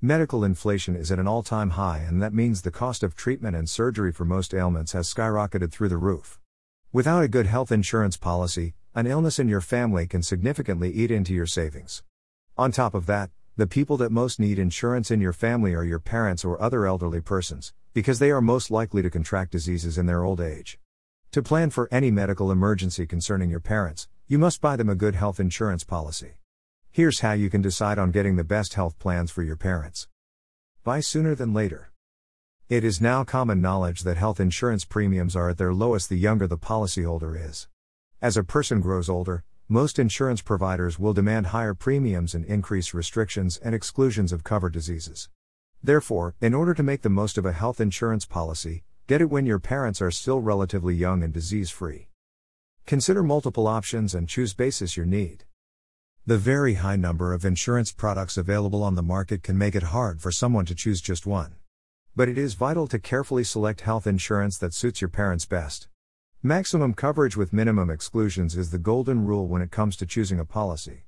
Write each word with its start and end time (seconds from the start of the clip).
Medical 0.00 0.44
inflation 0.44 0.94
is 0.94 1.10
at 1.10 1.18
an 1.18 1.26
all 1.26 1.42
time 1.42 1.70
high, 1.70 1.98
and 1.98 2.22
that 2.22 2.32
means 2.32 2.62
the 2.62 2.70
cost 2.70 3.02
of 3.02 3.16
treatment 3.16 3.56
and 3.56 3.68
surgery 3.68 4.12
for 4.12 4.24
most 4.24 4.54
ailments 4.54 4.92
has 4.92 5.12
skyrocketed 5.12 5.72
through 5.72 5.88
the 5.88 5.96
roof. 5.96 6.38
Without 6.92 7.24
a 7.24 7.28
good 7.28 7.46
health 7.46 7.72
insurance 7.72 8.16
policy, 8.16 8.74
an 8.94 9.08
illness 9.08 9.40
in 9.40 9.48
your 9.48 9.60
family 9.60 10.06
can 10.06 10.22
significantly 10.22 10.92
eat 10.92 11.10
into 11.10 11.34
your 11.34 11.46
savings. 11.46 12.04
On 12.56 12.70
top 12.70 12.94
of 12.94 13.06
that, 13.06 13.30
the 13.56 13.66
people 13.66 13.96
that 13.96 14.12
most 14.12 14.38
need 14.38 14.56
insurance 14.56 15.10
in 15.10 15.20
your 15.20 15.32
family 15.32 15.74
are 15.74 15.82
your 15.82 15.98
parents 15.98 16.44
or 16.44 16.62
other 16.62 16.86
elderly 16.86 17.20
persons, 17.20 17.74
because 17.92 18.20
they 18.20 18.30
are 18.30 18.40
most 18.40 18.70
likely 18.70 19.02
to 19.02 19.10
contract 19.10 19.50
diseases 19.50 19.98
in 19.98 20.06
their 20.06 20.22
old 20.22 20.40
age. 20.40 20.78
To 21.32 21.42
plan 21.42 21.70
for 21.70 21.88
any 21.90 22.12
medical 22.12 22.52
emergency 22.52 23.04
concerning 23.04 23.50
your 23.50 23.58
parents, 23.58 24.06
you 24.28 24.38
must 24.38 24.60
buy 24.60 24.76
them 24.76 24.88
a 24.88 24.94
good 24.94 25.16
health 25.16 25.40
insurance 25.40 25.82
policy. 25.82 26.34
Here's 26.98 27.20
how 27.20 27.30
you 27.30 27.48
can 27.48 27.62
decide 27.62 27.96
on 27.96 28.10
getting 28.10 28.34
the 28.34 28.42
best 28.42 28.74
health 28.74 28.98
plans 28.98 29.30
for 29.30 29.44
your 29.44 29.54
parents. 29.54 30.08
Buy 30.82 30.98
sooner 30.98 31.36
than 31.36 31.54
later. 31.54 31.92
It 32.68 32.82
is 32.82 33.00
now 33.00 33.22
common 33.22 33.60
knowledge 33.60 34.00
that 34.00 34.16
health 34.16 34.40
insurance 34.40 34.84
premiums 34.84 35.36
are 35.36 35.48
at 35.48 35.58
their 35.58 35.72
lowest 35.72 36.08
the 36.08 36.18
younger 36.18 36.48
the 36.48 36.58
policyholder 36.58 37.38
is. 37.48 37.68
As 38.20 38.36
a 38.36 38.42
person 38.42 38.80
grows 38.80 39.08
older, 39.08 39.44
most 39.68 40.00
insurance 40.00 40.42
providers 40.42 40.98
will 40.98 41.12
demand 41.12 41.46
higher 41.46 41.72
premiums 41.72 42.34
and 42.34 42.44
increase 42.46 42.92
restrictions 42.92 43.58
and 43.58 43.76
exclusions 43.76 44.32
of 44.32 44.42
covered 44.42 44.72
diseases. 44.72 45.28
Therefore, 45.80 46.34
in 46.40 46.52
order 46.52 46.74
to 46.74 46.82
make 46.82 47.02
the 47.02 47.08
most 47.08 47.38
of 47.38 47.46
a 47.46 47.52
health 47.52 47.80
insurance 47.80 48.26
policy, 48.26 48.82
Get 49.06 49.20
it 49.20 49.30
when 49.30 49.46
your 49.46 49.60
parents 49.60 50.02
are 50.02 50.10
still 50.10 50.40
relatively 50.40 50.96
young 50.96 51.22
and 51.22 51.32
disease 51.32 51.70
free. 51.70 52.08
Consider 52.86 53.22
multiple 53.22 53.68
options 53.68 54.16
and 54.16 54.28
choose 54.28 54.52
basis 54.52 54.96
your 54.96 55.06
need. 55.06 55.44
The 56.28 56.36
very 56.36 56.74
high 56.74 56.96
number 56.96 57.32
of 57.32 57.46
insurance 57.46 57.90
products 57.90 58.36
available 58.36 58.82
on 58.82 58.96
the 58.96 59.02
market 59.02 59.42
can 59.42 59.56
make 59.56 59.74
it 59.74 59.84
hard 59.84 60.20
for 60.20 60.30
someone 60.30 60.66
to 60.66 60.74
choose 60.74 61.00
just 61.00 61.24
one. 61.24 61.54
But 62.14 62.28
it 62.28 62.36
is 62.36 62.52
vital 62.52 62.86
to 62.88 62.98
carefully 62.98 63.44
select 63.44 63.80
health 63.80 64.06
insurance 64.06 64.58
that 64.58 64.74
suits 64.74 65.00
your 65.00 65.08
parents 65.08 65.46
best. 65.46 65.88
Maximum 66.42 66.92
coverage 66.92 67.34
with 67.34 67.54
minimum 67.54 67.88
exclusions 67.88 68.58
is 68.58 68.70
the 68.70 68.76
golden 68.76 69.24
rule 69.24 69.46
when 69.46 69.62
it 69.62 69.70
comes 69.70 69.96
to 69.96 70.04
choosing 70.04 70.38
a 70.38 70.44
policy. 70.44 71.04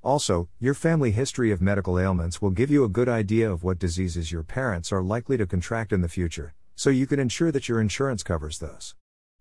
Also, 0.00 0.48
your 0.58 0.72
family 0.72 1.10
history 1.10 1.50
of 1.50 1.60
medical 1.60 1.98
ailments 1.98 2.40
will 2.40 2.48
give 2.48 2.70
you 2.70 2.82
a 2.82 2.88
good 2.88 3.10
idea 3.10 3.52
of 3.52 3.62
what 3.62 3.78
diseases 3.78 4.32
your 4.32 4.42
parents 4.42 4.90
are 4.90 5.02
likely 5.02 5.36
to 5.36 5.46
contract 5.46 5.92
in 5.92 6.00
the 6.00 6.08
future, 6.08 6.54
so 6.74 6.88
you 6.88 7.06
can 7.06 7.20
ensure 7.20 7.52
that 7.52 7.68
your 7.68 7.78
insurance 7.78 8.22
covers 8.22 8.58
those. 8.58 8.94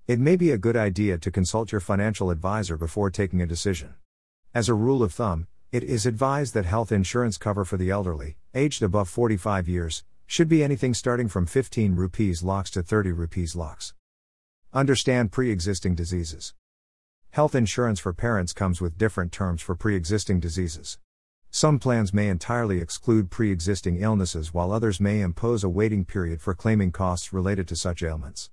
It 0.08 0.20
may 0.20 0.36
be 0.36 0.52
a 0.52 0.58
good 0.58 0.76
idea 0.76 1.18
to 1.20 1.32
consult 1.32 1.72
your 1.72 1.80
financial 1.80 2.32
advisor 2.32 2.76
before 2.76 3.10
taking 3.10 3.42
a 3.42 3.48
decision. 3.48 3.94
As 4.54 4.68
a 4.68 4.74
rule 4.74 5.02
of 5.02 5.14
thumb, 5.14 5.48
it 5.72 5.82
is 5.82 6.06
advised 6.06 6.54
that 6.56 6.66
health 6.66 6.92
insurance 6.92 7.38
cover 7.38 7.64
for 7.64 7.78
the 7.78 7.90
elderly, 7.90 8.36
aged 8.54 8.84
above 8.84 9.08
45 9.08 9.70
years, 9.70 10.04
should 10.28 10.50
be 10.50 10.62
anything 10.62 10.94
starting 10.94 11.30
from 11.30 11.46
15 11.46 11.96
rupees 11.96 12.44
lakhs 12.44 12.70
to 12.72 12.84
30 12.84 13.14
rupees 13.14 13.56
lakhs. 13.56 13.94
Understand 14.74 15.32
pre 15.32 15.52
existing 15.52 15.96
diseases. 15.96 16.54
Health 17.30 17.56
insurance 17.56 18.02
for 18.02 18.12
parents 18.12 18.52
comes 18.52 18.82
with 18.82 18.98
different 18.98 19.32
terms 19.32 19.62
for 19.62 19.74
pre 19.74 19.96
existing 19.96 20.42
diseases. 20.42 20.98
Some 21.50 21.80
plans 21.80 22.14
may 22.14 22.28
entirely 22.28 22.82
exclude 22.82 23.32
pre 23.32 23.54
existing 23.54 24.02
illnesses, 24.02 24.54
while 24.54 24.74
others 24.74 25.00
may 25.00 25.22
impose 25.22 25.64
a 25.64 25.70
waiting 25.70 26.04
period 26.04 26.42
for 26.42 26.54
claiming 26.54 26.92
costs 26.92 27.32
related 27.32 27.70
to 27.70 27.78
such 27.78 28.04
ailments. 28.04 28.50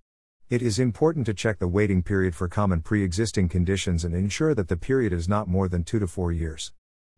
It 0.50 0.62
is 0.62 0.78
important 0.78 1.27
to 1.27 1.34
check 1.34 1.58
the 1.58 1.68
waiting 1.68 2.02
period 2.02 2.34
for 2.34 2.48
common 2.48 2.80
pre 2.80 3.02
existing 3.02 3.50
conditions 3.50 4.02
and 4.02 4.14
ensure 4.14 4.54
that 4.54 4.68
the 4.68 4.78
period 4.78 5.12
is 5.12 5.28
not 5.28 5.46
more 5.46 5.68
than 5.68 5.84
2 5.84 5.98
to 5.98 6.06
4 6.06 6.32
years. 6.32 6.72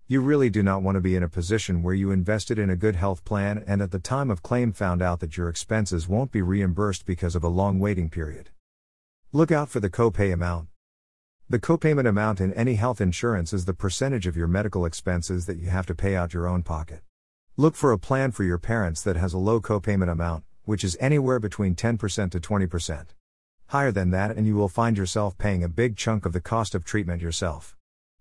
You 0.09 0.21
really 0.21 0.51
do 0.51 0.65
not 0.65 0.83
want 0.83 0.97
to 0.97 1.01
be 1.01 1.15
in 1.15 1.23
a 1.23 1.29
position 1.29 1.85
where 1.85 1.95
you 1.95 2.11
invested 2.11 2.59
in 2.59 2.71
a 2.71 2.75
good 2.75 2.97
health 2.97 3.25
plan 3.25 3.63
and 3.69 3.81
at 3.81 3.93
the 3.93 4.01
time 4.01 4.33
of 4.33 4.43
claim 4.43 4.73
found 4.73 5.01
out 5.01 5.21
that 5.21 5.37
your 5.37 5.49
expenses 5.49 6.09
won't 6.09 6.33
be 6.33 6.43
reimbursed 6.43 7.07
because 7.07 7.37
of 7.37 7.45
a 7.45 7.49
long 7.49 7.79
waiting 7.79 8.11
period. 8.11 8.51
Look 9.31 9.53
out 9.53 9.69
for 9.69 9.79
the 9.79 9.91
copay 9.91 10.33
amount. 10.33 10.67
The 11.49 11.61
copayment 11.61 12.09
amount 12.09 12.41
in 12.41 12.53
any 12.55 12.75
health 12.75 13.01
insurance 13.01 13.53
is 13.53 13.65
the 13.65 13.73
percentage 13.73 14.27
of 14.27 14.37
your 14.37 14.49
medical 14.49 14.85
expenses 14.85 15.47
that 15.47 15.59
you 15.59 15.71
have 15.71 15.87
to 15.87 15.95
pay 15.95 16.17
out 16.17 16.35
your 16.35 16.49
own 16.49 16.65
pocket. 16.65 17.03
Look 17.57 17.77
for 17.77 17.93
a 17.93 17.99
plan 17.99 18.33
for 18.33 18.43
your 18.43 18.59
parents 18.59 19.03
that 19.03 19.15
has 19.15 19.33
a 19.33 19.39
low 19.39 19.61
copayment 19.61 20.11
amount, 20.11 20.43
which 20.65 20.83
is 20.83 20.97
anywhere 20.99 21.39
between 21.39 21.77
10% 21.77 22.33
to 22.33 22.41
20%. 22.41 23.07
Higher 23.71 23.93
than 23.93 24.11
that, 24.11 24.37
and 24.37 24.49
you 24.49 24.57
will 24.57 24.69
find 24.69 24.99
yourself 24.99 25.39
paying 25.39 25.63
a 25.63 25.69
big 25.69 25.97
chunk 25.97 26.27
of 26.27 26.33
the 26.33 26.41
cost 26.41 26.75
of 26.75 26.85
treatment 26.85 27.23
yourself. 27.23 27.77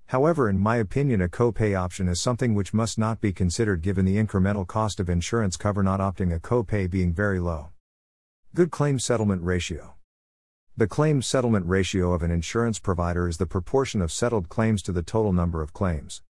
However, 0.05 0.47
in 0.47 0.59
my 0.59 0.75
opinion, 0.75 1.23
a 1.23 1.27
copay 1.27 1.75
option 1.75 2.07
is 2.07 2.21
something 2.21 2.53
which 2.53 2.71
must 2.71 2.99
not 2.99 3.19
be 3.19 3.33
considered 3.33 3.81
given 3.81 4.05
the 4.05 4.23
incremental 4.23 4.67
cost 4.67 4.99
of 4.99 5.09
insurance 5.09 5.57
cover 5.57 5.81
not 5.81 5.99
opting 5.99 6.31
a 6.31 6.39
copay 6.39 6.87
being 6.87 7.13
very 7.13 7.39
low. 7.39 7.69
Good 8.53 8.69
claim 8.69 8.99
settlement 8.99 9.41
ratio. 9.41 9.95
The 10.77 10.85
claim 10.85 11.23
settlement 11.23 11.65
ratio 11.65 12.13
of 12.13 12.21
an 12.21 12.29
insurance 12.29 12.77
provider 12.77 13.27
is 13.27 13.37
the 13.37 13.47
proportion 13.47 14.03
of 14.03 14.11
settled 14.11 14.49
claims 14.49 14.83
to 14.83 14.91
the 14.91 15.01
total 15.01 15.33
number 15.33 15.63
of 15.63 15.73
claims. 15.73 16.21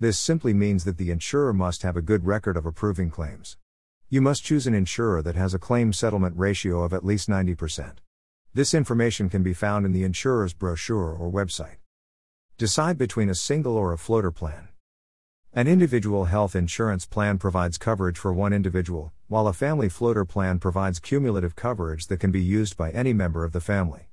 This 0.00 0.18
simply 0.18 0.52
means 0.52 0.82
that 0.82 0.98
the 0.98 1.12
insurer 1.12 1.52
must 1.52 1.84
have 1.84 1.96
a 1.96 2.02
good 2.02 2.26
record 2.26 2.56
of 2.56 2.66
approving 2.66 3.10
claims. 3.10 3.56
You 4.08 4.20
must 4.20 4.42
choose 4.42 4.66
an 4.66 4.74
insurer 4.74 5.22
that 5.22 5.36
has 5.36 5.54
a 5.54 5.60
claim 5.60 5.92
settlement 5.92 6.36
ratio 6.36 6.82
of 6.82 6.92
at 6.92 7.04
least 7.04 7.28
90%. 7.28 7.98
This 8.56 8.72
information 8.72 9.28
can 9.28 9.42
be 9.42 9.52
found 9.52 9.84
in 9.84 9.90
the 9.90 10.04
insurer's 10.04 10.54
brochure 10.54 11.12
or 11.12 11.28
website. 11.28 11.78
Decide 12.56 12.96
between 12.96 13.28
a 13.28 13.34
single 13.34 13.76
or 13.76 13.92
a 13.92 13.98
floater 13.98 14.30
plan. 14.30 14.68
An 15.52 15.66
individual 15.66 16.26
health 16.26 16.54
insurance 16.54 17.04
plan 17.04 17.38
provides 17.38 17.78
coverage 17.78 18.16
for 18.16 18.32
one 18.32 18.52
individual, 18.52 19.12
while 19.26 19.48
a 19.48 19.52
family 19.52 19.88
floater 19.88 20.24
plan 20.24 20.60
provides 20.60 21.00
cumulative 21.00 21.56
coverage 21.56 22.06
that 22.06 22.20
can 22.20 22.30
be 22.30 22.40
used 22.40 22.76
by 22.76 22.92
any 22.92 23.12
member 23.12 23.44
of 23.44 23.50
the 23.50 23.60
family. 23.60 24.08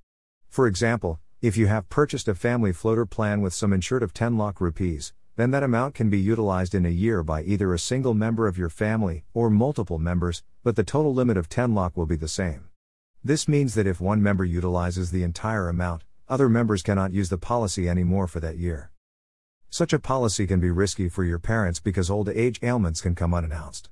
For 0.50 0.66
example, 0.66 1.19
if 1.44 1.56
you 1.56 1.68
have 1.68 1.90
purchased 1.90 2.28
a 2.28 2.34
family 2.34 2.73
floater 2.73 3.06
plan 3.06 3.41
with 3.41 3.53
sum 3.53 3.72
insured 3.72 4.02
of 4.02 4.12
10 4.12 4.40
lakh 4.40 4.59
rupees, 4.59 5.13
then 5.35 5.52
that 5.52 5.62
amount 5.62 5.94
can 5.94 6.09
be 6.09 6.19
utilized 6.19 6.73
in 6.73 6.88
a 6.88 6.90
year 6.90 7.22
by 7.22 7.44
either 7.44 7.75
a 7.75 7.79
single 7.79 8.16
member 8.16 8.47
of 8.47 8.58
your 8.58 8.69
family 8.69 9.23
or 9.35 9.52
multiple 9.52 10.00
members, 10.00 10.41
but 10.63 10.75
the 10.75 10.84
total 10.84 11.13
limit 11.13 11.38
of 11.38 11.47
10 11.47 11.75
lakh 11.75 11.96
will 11.96 12.08
be 12.08 12.16
the 12.16 12.28
same. 12.28 12.70
This 13.23 13.47
means 13.47 13.75
that 13.75 13.85
if 13.85 14.01
one 14.01 14.23
member 14.23 14.43
utilizes 14.43 15.11
the 15.11 15.21
entire 15.21 15.69
amount, 15.69 16.03
other 16.27 16.49
members 16.49 16.81
cannot 16.81 17.13
use 17.13 17.29
the 17.29 17.37
policy 17.37 17.87
anymore 17.87 18.25
for 18.25 18.39
that 18.39 18.57
year. 18.57 18.89
Such 19.69 19.93
a 19.93 19.99
policy 19.99 20.47
can 20.47 20.59
be 20.59 20.71
risky 20.71 21.07
for 21.07 21.23
your 21.23 21.37
parents 21.37 21.79
because 21.79 22.09
old 22.09 22.29
age 22.29 22.59
ailments 22.63 22.99
can 22.99 23.13
come 23.13 23.35
unannounced. 23.35 23.91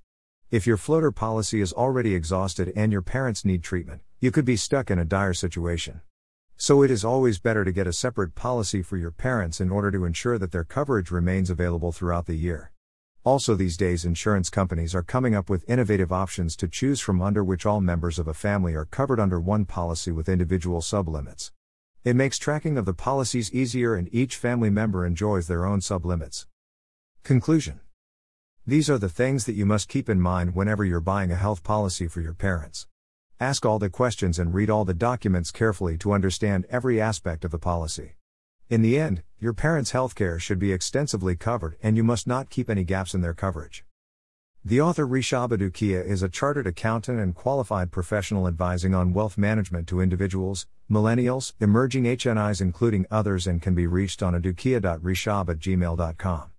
If 0.50 0.66
your 0.66 0.78
floater 0.78 1.12
policy 1.12 1.62
is 1.62 1.72
already 1.72 2.16
exhausted 2.16 2.74
and 2.76 2.92
your 2.92 3.04
parents 3.04 3.46
need 3.46 3.64
treatment, 3.64 4.02
you 4.20 4.32
could 4.32 4.46
be 4.46 4.56
stuck 4.56 4.90
in 4.90 4.98
a 4.98 5.06
dire 5.06 5.36
situation. 5.36 6.02
So 6.58 6.82
it 6.82 6.90
is 6.90 7.06
always 7.06 7.38
better 7.38 7.64
to 7.64 7.72
get 7.72 7.86
a 7.86 7.94
separate 7.94 8.34
policy 8.34 8.82
for 8.82 8.98
your 8.98 9.12
parents 9.12 9.62
in 9.62 9.70
order 9.70 9.92
to 9.92 10.06
ensure 10.06 10.40
that 10.40 10.52
their 10.52 10.64
coverage 10.64 11.12
remains 11.12 11.52
available 11.52 11.92
throughout 11.92 12.26
the 12.26 12.34
year. 12.34 12.72
Also, 13.26 13.54
these 13.54 13.76
days, 13.76 14.06
insurance 14.06 14.50
companies 14.50 14.96
are 14.96 15.04
coming 15.04 15.36
up 15.36 15.50
with 15.50 15.70
innovative 15.70 16.12
options 16.12 16.56
to 16.56 16.70
choose 16.70 17.02
from 17.02 17.22
under 17.22 17.44
which 17.44 17.66
all 17.66 17.82
members 17.82 18.18
of 18.18 18.30
a 18.30 18.34
family 18.34 18.74
are 18.74 18.86
covered 18.86 19.20
under 19.20 19.42
one 19.42 19.66
policy 19.66 20.10
with 20.10 20.30
individual 20.30 20.80
sublimits. 20.80 21.52
It 22.06 22.16
makes 22.16 22.38
tracking 22.38 22.78
of 22.78 22.86
the 22.86 22.94
policies 22.94 23.54
easier 23.54 23.94
and 23.96 24.08
each 24.14 24.38
family 24.38 24.70
member 24.70 25.06
enjoys 25.06 25.48
their 25.48 25.66
own 25.66 25.82
sublimits. 25.82 26.46
Conclusion 27.24 27.82
These 28.66 28.90
are 28.90 28.98
the 28.98 29.10
things 29.10 29.46
that 29.46 29.54
you 29.54 29.66
must 29.66 29.90
keep 29.90 30.10
in 30.10 30.22
mind 30.22 30.56
whenever 30.56 30.86
you're 30.86 31.02
buying 31.02 31.30
a 31.30 31.36
health 31.36 31.62
policy 31.62 32.08
for 32.08 32.22
your 32.22 32.34
parents. 32.34 32.88
Ask 33.38 33.66
all 33.66 33.80
the 33.80 33.90
questions 33.90 34.40
and 34.40 34.54
read 34.54 34.70
all 34.70 34.86
the 34.86 34.94
documents 34.94 35.52
carefully 35.52 35.98
to 35.98 36.14
understand 36.14 36.66
every 36.70 37.02
aspect 37.02 37.44
of 37.44 37.52
the 37.52 37.60
policy. 37.60 38.14
In 38.70 38.84
the 38.84 39.00
end, 39.00 39.24
your 39.40 39.54
parents' 39.54 39.94
healthcare 39.94 40.40
should 40.40 40.60
be 40.60 40.72
extensively 40.72 41.36
covered 41.36 41.76
and 41.82 41.98
you 41.98 42.04
must 42.04 42.28
not 42.28 42.52
keep 42.52 42.70
any 42.70 42.84
gaps 42.84 43.16
in 43.16 43.22
their 43.22 43.34
coverage. 43.34 43.84
The 44.64 44.80
author 44.80 45.08
Rishabh 45.08 45.50
Adukia 45.50 46.06
is 46.06 46.22
a 46.22 46.30
chartered 46.30 46.68
accountant 46.68 47.20
and 47.20 47.34
qualified 47.34 47.92
professional 47.92 48.48
advising 48.48 48.94
on 48.94 49.12
wealth 49.12 49.40
management 49.40 49.88
to 49.88 50.02
individuals, 50.02 50.68
millennials, 50.88 51.54
emerging 51.60 52.04
HNIs, 52.04 52.62
including 52.62 53.08
others, 53.10 53.48
and 53.48 53.60
can 53.60 53.74
be 53.74 53.88
reached 53.88 54.22
on 54.22 54.40
adukia.rishabh 54.40 55.50
at 55.50 55.58
gmail.com. 55.58 56.52